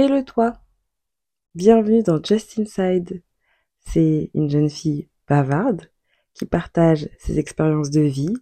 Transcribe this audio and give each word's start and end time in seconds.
Et 0.00 0.06
le 0.06 0.24
toi 0.24 0.52
Bienvenue 1.56 2.04
dans 2.04 2.22
Just 2.22 2.56
Inside. 2.56 3.20
C'est 3.80 4.30
une 4.32 4.48
jeune 4.48 4.70
fille 4.70 5.08
bavarde 5.26 5.90
qui 6.34 6.46
partage 6.46 7.08
ses 7.18 7.40
expériences 7.40 7.90
de 7.90 8.02
vie, 8.02 8.36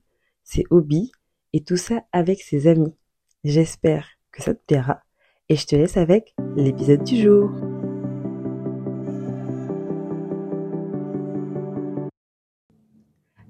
ses 0.44 0.64
hobbies 0.68 1.12
et 1.54 1.64
tout 1.64 1.78
ça 1.78 2.02
avec 2.12 2.42
ses 2.42 2.66
amis. 2.66 2.94
J'espère 3.42 4.06
que 4.32 4.42
ça 4.42 4.52
te 4.52 4.60
plaira 4.66 5.00
et 5.48 5.56
je 5.56 5.66
te 5.66 5.74
laisse 5.74 5.96
avec 5.96 6.34
l'épisode 6.56 7.04
du 7.04 7.22
jour. 7.22 7.48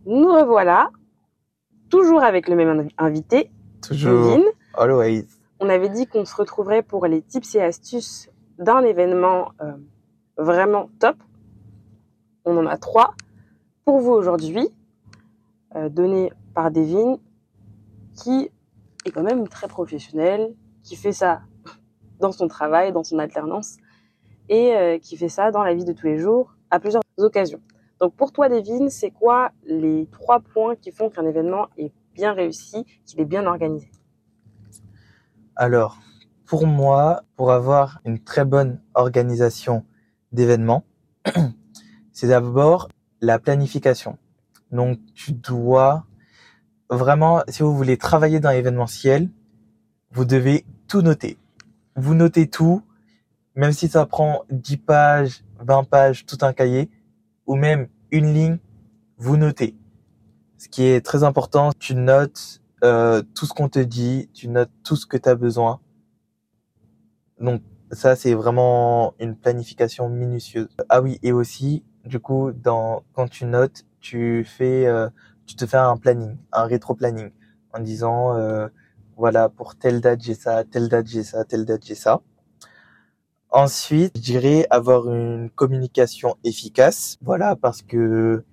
Nous 0.06 0.32
revoilà, 0.32 0.90
toujours 1.90 2.22
avec 2.22 2.48
le 2.48 2.54
même 2.54 2.88
invité, 2.98 3.50
Toujours. 3.82 4.38
Always. 4.74 5.35
On 5.58 5.70
avait 5.70 5.88
dit 5.88 6.06
qu'on 6.06 6.24
se 6.26 6.36
retrouverait 6.36 6.82
pour 6.82 7.06
les 7.06 7.22
tips 7.22 7.54
et 7.54 7.62
astuces 7.62 8.28
d'un 8.58 8.82
événement 8.82 9.52
euh, 9.62 9.72
vraiment 10.36 10.90
top. 10.98 11.16
On 12.44 12.56
en 12.58 12.66
a 12.66 12.76
trois 12.76 13.14
pour 13.84 14.00
vous 14.00 14.12
aujourd'hui, 14.12 14.68
euh, 15.74 15.88
donnés 15.88 16.30
par 16.54 16.70
Devin, 16.70 17.18
qui 18.14 18.50
est 19.04 19.10
quand 19.10 19.22
même 19.22 19.48
très 19.48 19.68
professionnel, 19.68 20.54
qui 20.82 20.96
fait 20.96 21.12
ça 21.12 21.40
dans 22.20 22.32
son 22.32 22.48
travail, 22.48 22.92
dans 22.92 23.04
son 23.04 23.18
alternance, 23.18 23.76
et 24.48 24.74
euh, 24.74 24.98
qui 24.98 25.16
fait 25.16 25.28
ça 25.28 25.50
dans 25.50 25.62
la 25.62 25.74
vie 25.74 25.84
de 25.84 25.92
tous 25.92 26.06
les 26.06 26.18
jours 26.18 26.54
à 26.70 26.80
plusieurs 26.80 27.02
occasions. 27.18 27.60
Donc 28.00 28.14
pour 28.14 28.30
toi, 28.30 28.48
Devin, 28.50 28.90
c'est 28.90 29.10
quoi 29.10 29.52
les 29.64 30.06
trois 30.12 30.40
points 30.40 30.76
qui 30.76 30.92
font 30.92 31.08
qu'un 31.08 31.24
événement 31.24 31.68
est 31.78 31.92
bien 32.14 32.32
réussi, 32.32 32.84
qu'il 33.06 33.20
est 33.20 33.24
bien 33.24 33.46
organisé? 33.46 33.90
Alors, 35.58 35.96
pour 36.44 36.66
moi, 36.66 37.24
pour 37.34 37.50
avoir 37.50 38.00
une 38.04 38.18
très 38.18 38.44
bonne 38.44 38.78
organisation 38.92 39.86
d'événements, 40.30 40.84
c'est 42.12 42.28
d'abord 42.28 42.88
la 43.22 43.38
planification. 43.38 44.18
Donc 44.70 44.98
tu 45.14 45.32
dois 45.32 46.04
vraiment, 46.90 47.42
si 47.48 47.62
vous 47.62 47.74
voulez 47.74 47.96
travailler 47.96 48.38
dans 48.38 48.50
l'événementiel, 48.50 49.30
vous 50.12 50.26
devez 50.26 50.66
tout 50.88 51.00
noter. 51.00 51.38
Vous 51.96 52.14
notez 52.14 52.48
tout, 52.48 52.82
même 53.54 53.72
si 53.72 53.88
ça 53.88 54.04
prend 54.04 54.42
10 54.50 54.76
pages, 54.76 55.42
20 55.60 55.84
pages, 55.84 56.26
tout 56.26 56.38
un 56.42 56.52
cahier, 56.52 56.90
ou 57.46 57.56
même 57.56 57.88
une 58.10 58.34
ligne, 58.34 58.58
vous 59.16 59.38
notez. 59.38 59.74
Ce 60.58 60.68
qui 60.68 60.84
est 60.84 61.00
très 61.00 61.24
important, 61.24 61.72
tu 61.78 61.94
notes 61.94 62.60
euh, 62.84 63.22
tout 63.34 63.46
ce 63.46 63.54
qu'on 63.54 63.68
te 63.68 63.78
dit, 63.78 64.28
tu 64.34 64.48
notes 64.48 64.70
tout 64.84 64.96
ce 64.96 65.06
que 65.06 65.16
tu 65.16 65.28
as 65.28 65.34
besoin. 65.34 65.80
Donc 67.40 67.62
ça, 67.92 68.16
c'est 68.16 68.34
vraiment 68.34 69.14
une 69.18 69.36
planification 69.36 70.08
minutieuse. 70.08 70.68
Ah 70.88 71.00
oui, 71.00 71.18
et 71.22 71.32
aussi, 71.32 71.84
du 72.04 72.20
coup, 72.20 72.52
dans 72.52 73.04
quand 73.14 73.28
tu 73.28 73.44
notes, 73.44 73.84
tu 74.00 74.44
fais, 74.44 74.86
euh, 74.86 75.08
tu 75.46 75.56
te 75.56 75.66
fais 75.66 75.76
un 75.76 75.96
planning, 75.96 76.36
un 76.52 76.64
rétro-planning, 76.64 77.30
en 77.72 77.80
disant, 77.80 78.36
euh, 78.36 78.68
voilà, 79.16 79.48
pour 79.48 79.76
telle 79.76 80.00
date 80.00 80.22
j'ai 80.22 80.34
ça, 80.34 80.64
telle 80.64 80.88
date 80.88 81.06
j'ai 81.06 81.22
ça, 81.22 81.44
telle 81.44 81.64
date 81.64 81.84
j'ai 81.84 81.94
ça. 81.94 82.20
Ensuite, 83.50 84.12
je 84.16 84.22
dirais 84.22 84.66
avoir 84.70 85.08
une 85.10 85.50
communication 85.50 86.36
efficace. 86.44 87.16
Voilà, 87.22 87.56
parce 87.56 87.82
que 87.82 88.44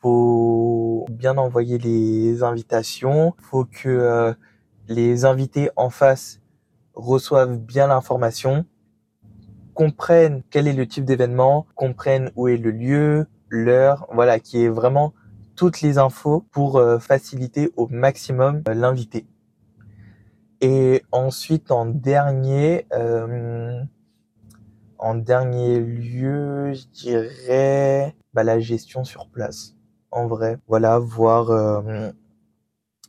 faut 0.00 0.67
bien 1.10 1.36
envoyer 1.38 1.78
les 1.78 2.42
invitations. 2.42 3.34
Faut 3.38 3.64
que 3.64 3.88
euh, 3.88 4.32
les 4.88 5.24
invités 5.24 5.70
en 5.76 5.90
face 5.90 6.40
reçoivent 6.94 7.58
bien 7.58 7.86
l'information, 7.86 8.64
comprennent 9.74 10.42
quel 10.50 10.66
est 10.66 10.72
le 10.72 10.86
type 10.86 11.04
d'événement, 11.04 11.66
comprennent 11.74 12.30
où 12.36 12.48
est 12.48 12.56
le 12.56 12.70
lieu, 12.70 13.26
l'heure, 13.48 14.06
voilà, 14.12 14.40
qui 14.40 14.64
est 14.64 14.68
vraiment 14.68 15.14
toutes 15.54 15.80
les 15.80 15.98
infos 15.98 16.44
pour 16.50 16.76
euh, 16.76 16.98
faciliter 16.98 17.70
au 17.76 17.86
maximum 17.88 18.62
euh, 18.68 18.74
l'invité. 18.74 19.26
Et 20.60 21.04
ensuite, 21.12 21.70
en 21.70 21.86
dernier, 21.86 22.86
en 24.98 25.14
dernier 25.14 25.78
lieu, 25.78 26.72
je 26.72 26.86
dirais 26.88 28.16
bah, 28.34 28.42
la 28.42 28.58
gestion 28.58 29.04
sur 29.04 29.28
place. 29.28 29.77
En 30.10 30.26
vrai, 30.26 30.58
voilà, 30.68 30.98
voir 30.98 31.50
euh, 31.50 32.10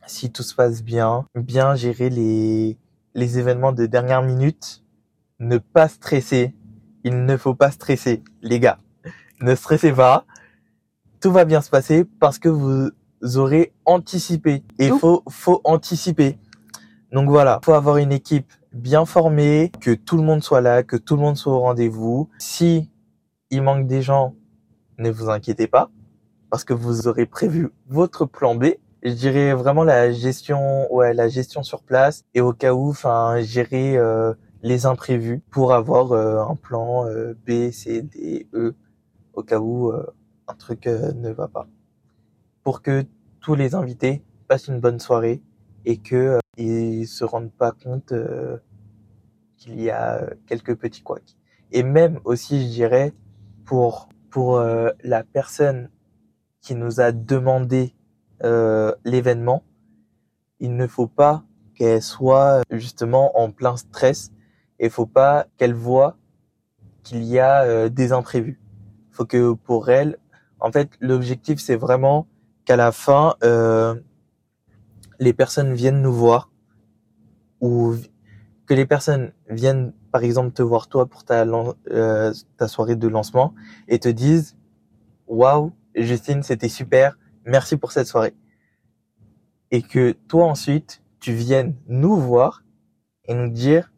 si 0.06 0.30
tout 0.30 0.42
se 0.42 0.54
passe 0.54 0.82
bien, 0.82 1.26
bien 1.34 1.74
gérer 1.74 2.10
les, 2.10 2.78
les 3.14 3.38
événements 3.38 3.72
de 3.72 3.86
dernière 3.86 4.22
minute, 4.22 4.84
ne 5.38 5.58
pas 5.58 5.88
stresser. 5.88 6.54
Il 7.04 7.24
ne 7.24 7.36
faut 7.36 7.54
pas 7.54 7.70
stresser, 7.70 8.22
les 8.42 8.60
gars. 8.60 8.78
Ne 9.40 9.54
stressez 9.54 9.92
pas. 9.92 10.26
Tout 11.20 11.32
va 11.32 11.44
bien 11.44 11.62
se 11.62 11.70
passer 11.70 12.04
parce 12.04 12.38
que 12.38 12.48
vous 12.48 12.90
aurez 13.36 13.72
anticipé. 13.86 14.62
Et 14.78 14.86
il 14.88 14.98
faut, 14.98 15.22
faut 15.28 15.60
anticiper. 15.64 16.38
Donc 17.12 17.28
voilà, 17.28 17.60
faut 17.64 17.72
avoir 17.72 17.96
une 17.96 18.12
équipe 18.12 18.52
bien 18.72 19.04
formée, 19.04 19.72
que 19.80 19.92
tout 19.92 20.16
le 20.16 20.22
monde 20.22 20.42
soit 20.42 20.60
là, 20.60 20.82
que 20.82 20.96
tout 20.96 21.16
le 21.16 21.22
monde 21.22 21.36
soit 21.36 21.52
au 21.52 21.60
rendez-vous. 21.60 22.28
Si 22.38 22.90
il 23.50 23.62
manque 23.62 23.86
des 23.86 24.02
gens, 24.02 24.34
ne 24.98 25.10
vous 25.10 25.28
inquiétez 25.28 25.66
pas, 25.66 25.90
parce 26.50 26.64
que 26.64 26.74
vous 26.74 27.06
aurez 27.06 27.26
prévu 27.26 27.70
votre 27.86 28.26
plan 28.26 28.54
B. 28.54 28.66
Je 29.02 29.12
dirais 29.12 29.54
vraiment 29.54 29.84
la 29.84 30.12
gestion, 30.12 30.92
ouais, 30.92 31.14
la 31.14 31.28
gestion 31.28 31.62
sur 31.62 31.82
place 31.82 32.24
et 32.34 32.40
au 32.40 32.52
cas 32.52 32.74
où, 32.74 32.90
enfin, 32.90 33.40
gérer 33.40 33.96
euh, 33.96 34.34
les 34.62 34.84
imprévus 34.84 35.40
pour 35.50 35.72
avoir 35.72 36.12
euh, 36.12 36.42
un 36.42 36.56
plan 36.56 37.06
euh, 37.06 37.34
B, 37.46 37.70
C, 37.70 38.02
D, 38.02 38.48
E 38.52 38.74
au 39.32 39.42
cas 39.42 39.60
où 39.60 39.92
un 40.48 40.54
truc 40.54 40.86
ne 40.86 41.30
va 41.30 41.46
pas. 41.48 41.68
Pour 42.64 42.82
que 42.82 43.04
tous 43.40 43.54
les 43.54 43.74
invités 43.74 44.22
passent 44.48 44.66
une 44.66 44.80
bonne 44.80 44.98
soirée 44.98 45.40
et 45.86 45.96
que 45.96 46.38
ils 46.58 47.06
se 47.06 47.24
rendent 47.24 47.52
pas 47.52 47.72
compte 47.72 48.12
qu'il 49.56 49.80
y 49.80 49.88
a 49.88 50.28
quelques 50.46 50.74
petits 50.74 51.02
couacs. 51.02 51.36
Et 51.70 51.84
même 51.84 52.18
aussi, 52.24 52.60
je 52.60 52.68
dirais, 52.68 53.14
pour 53.64 54.08
pour 54.30 54.60
la 54.60 55.22
personne 55.22 55.88
qui 56.60 56.74
nous 56.74 57.00
a 57.00 57.12
demandé 57.12 57.94
euh, 58.44 58.94
l'événement, 59.04 59.62
il 60.58 60.76
ne 60.76 60.86
faut 60.86 61.06
pas 61.06 61.44
qu'elle 61.74 62.02
soit 62.02 62.62
justement 62.70 63.38
en 63.40 63.50
plein 63.50 63.76
stress. 63.76 64.32
Et 64.78 64.88
faut 64.88 65.06
pas 65.06 65.46
qu'elle 65.58 65.74
voit 65.74 66.16
qu'il 67.02 67.22
y 67.24 67.38
a 67.38 67.62
euh, 67.64 67.88
des 67.88 68.12
imprévus. 68.12 68.60
Faut 69.10 69.26
que 69.26 69.52
pour 69.52 69.90
elle, 69.90 70.18
en 70.58 70.72
fait, 70.72 70.90
l'objectif 71.00 71.60
c'est 71.60 71.76
vraiment 71.76 72.26
qu'à 72.64 72.76
la 72.76 72.92
fin, 72.92 73.34
euh, 73.42 73.94
les 75.18 75.32
personnes 75.32 75.74
viennent 75.74 76.02
nous 76.02 76.12
voir. 76.12 76.50
Ou 77.60 77.94
que 78.66 78.74
les 78.74 78.86
personnes 78.86 79.32
viennent, 79.48 79.92
par 80.12 80.22
exemple, 80.22 80.52
te 80.52 80.62
voir 80.62 80.88
toi 80.88 81.06
pour 81.06 81.24
ta 81.24 81.44
euh, 81.90 82.32
ta 82.56 82.68
soirée 82.68 82.96
de 82.96 83.08
lancement 83.08 83.54
et 83.88 83.98
te 83.98 84.08
disent 84.08 84.56
waouh 85.26 85.72
Justine, 85.94 86.42
c'était 86.42 86.68
super, 86.68 87.18
merci 87.44 87.76
pour 87.76 87.92
cette 87.92 88.06
soirée. 88.06 88.34
Et 89.70 89.82
que 89.82 90.12
toi 90.12 90.46
ensuite, 90.46 91.02
tu 91.20 91.32
viennes 91.32 91.76
nous 91.86 92.16
voir 92.16 92.62
et 93.24 93.34
nous 93.34 93.48
dire, 93.48 93.92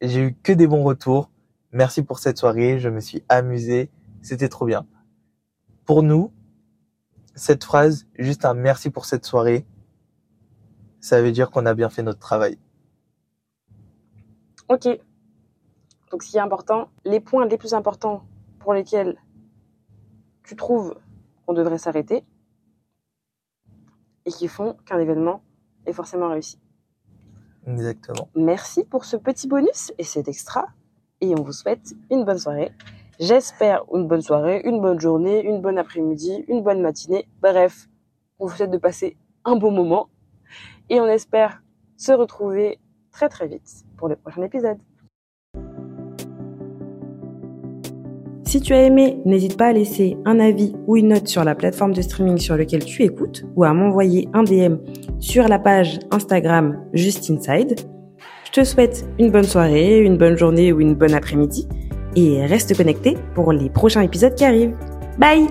j'ai 0.00 0.20
eu 0.20 0.34
que 0.34 0.52
des 0.52 0.66
bons 0.66 0.82
retours, 0.82 1.30
merci 1.72 2.02
pour 2.02 2.18
cette 2.18 2.38
soirée, 2.38 2.78
je 2.78 2.88
me 2.88 3.00
suis 3.00 3.22
amusé, 3.28 3.90
c'était 4.22 4.48
trop 4.48 4.66
bien. 4.66 4.86
Pour 5.84 6.02
nous, 6.02 6.32
cette 7.34 7.64
phrase, 7.64 8.06
juste 8.18 8.44
un 8.44 8.54
merci 8.54 8.90
pour 8.90 9.04
cette 9.04 9.24
soirée, 9.24 9.66
ça 11.00 11.22
veut 11.22 11.32
dire 11.32 11.50
qu'on 11.50 11.66
a 11.66 11.74
bien 11.74 11.88
fait 11.88 12.02
notre 12.02 12.18
travail. 12.18 12.58
Ok. 14.68 14.86
Donc 16.10 16.22
ce 16.22 16.30
qui 16.30 16.36
est 16.36 16.40
important, 16.40 16.90
les 17.04 17.20
points 17.20 17.46
les 17.46 17.56
plus 17.56 17.74
importants 17.74 18.24
pour 18.58 18.74
lesquels 18.74 19.16
tu 20.44 20.56
trouves 20.56 20.96
qu'on 21.50 21.54
devrait 21.54 21.78
s'arrêter 21.78 22.24
et 24.24 24.30
qui 24.30 24.46
font 24.46 24.76
qu'un 24.86 25.00
événement 25.00 25.42
est 25.84 25.92
forcément 25.92 26.28
réussi. 26.28 26.60
Exactement. 27.66 28.28
Merci 28.36 28.84
pour 28.84 29.04
ce 29.04 29.16
petit 29.16 29.48
bonus 29.48 29.92
et 29.98 30.04
cet 30.04 30.28
extra. 30.28 30.68
Et 31.20 31.34
on 31.36 31.42
vous 31.42 31.50
souhaite 31.50 31.94
une 32.08 32.24
bonne 32.24 32.38
soirée. 32.38 32.70
J'espère 33.18 33.82
une 33.92 34.06
bonne 34.06 34.22
soirée, 34.22 34.62
une 34.64 34.80
bonne 34.80 35.00
journée, 35.00 35.44
une 35.44 35.60
bonne 35.60 35.76
après-midi, 35.76 36.44
une 36.46 36.62
bonne 36.62 36.80
matinée. 36.80 37.26
Bref, 37.42 37.88
on 38.38 38.46
vous 38.46 38.54
souhaite 38.54 38.70
de 38.70 38.78
passer 38.78 39.16
un 39.44 39.56
bon 39.56 39.72
moment. 39.72 40.08
Et 40.88 41.00
on 41.00 41.06
espère 41.06 41.64
se 41.96 42.12
retrouver 42.12 42.78
très 43.10 43.28
très 43.28 43.48
vite 43.48 43.84
pour 43.96 44.06
le 44.06 44.14
prochain 44.14 44.42
épisode. 44.42 44.78
Si 48.50 48.60
tu 48.60 48.74
as 48.74 48.82
aimé, 48.82 49.16
n'hésite 49.24 49.56
pas 49.56 49.66
à 49.66 49.72
laisser 49.72 50.16
un 50.24 50.40
avis 50.40 50.72
ou 50.88 50.96
une 50.96 51.10
note 51.10 51.28
sur 51.28 51.44
la 51.44 51.54
plateforme 51.54 51.92
de 51.92 52.02
streaming 52.02 52.36
sur 52.36 52.56
laquelle 52.56 52.84
tu 52.84 53.04
écoutes 53.04 53.44
ou 53.54 53.62
à 53.62 53.72
m'envoyer 53.72 54.28
un 54.32 54.42
DM 54.42 54.78
sur 55.20 55.46
la 55.46 55.60
page 55.60 56.00
Instagram 56.10 56.84
Just 56.92 57.30
Inside. 57.30 57.76
Je 58.46 58.50
te 58.50 58.64
souhaite 58.64 59.08
une 59.20 59.30
bonne 59.30 59.44
soirée, 59.44 60.00
une 60.00 60.16
bonne 60.16 60.36
journée 60.36 60.72
ou 60.72 60.80
une 60.80 60.96
bonne 60.96 61.14
après-midi 61.14 61.68
et 62.16 62.44
reste 62.44 62.76
connecté 62.76 63.16
pour 63.36 63.52
les 63.52 63.70
prochains 63.70 64.02
épisodes 64.02 64.34
qui 64.34 64.44
arrivent. 64.44 64.74
Bye 65.16 65.46